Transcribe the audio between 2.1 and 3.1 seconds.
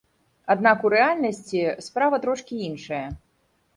трошкі іншая.